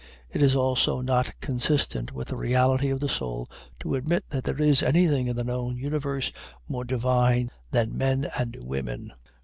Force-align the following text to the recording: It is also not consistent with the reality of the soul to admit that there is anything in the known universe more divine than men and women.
It 0.31 0.41
is 0.41 0.55
also 0.55 1.01
not 1.01 1.31
consistent 1.41 2.11
with 2.11 2.29
the 2.29 2.35
reality 2.35 2.89
of 2.89 2.99
the 2.99 3.07
soul 3.07 3.47
to 3.81 3.93
admit 3.93 4.27
that 4.31 4.43
there 4.45 4.59
is 4.59 4.81
anything 4.81 5.27
in 5.27 5.35
the 5.35 5.43
known 5.43 5.77
universe 5.77 6.31
more 6.67 6.83
divine 6.85 7.51
than 7.69 7.95
men 7.99 8.25
and 8.35 8.55
women. 8.61 9.13